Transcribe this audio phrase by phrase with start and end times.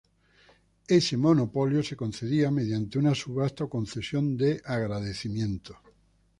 [0.87, 5.77] Ese monopolio se concedía mediante una subasta o concesión de agradecimiento.